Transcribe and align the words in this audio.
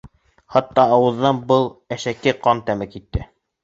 Хатта 0.55 0.85
ауыҙҙан 0.95 1.43
был 1.53 1.71
әшәке 1.99 2.37
ҡан 2.45 2.67
тәме 2.69 2.93
китте. 2.97 3.33